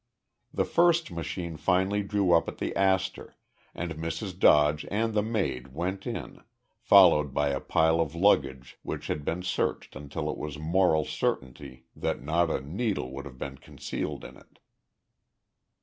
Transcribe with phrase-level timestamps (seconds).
[0.51, 3.37] The first machine finally drew up at the Astor,
[3.75, 4.35] and Mrs.
[4.39, 6.41] Dodge and the maid went in,
[6.79, 11.05] followed by a pile of luggage which had been searched until it was a moral
[11.05, 14.57] certainty that not a needle would have been concealed in it.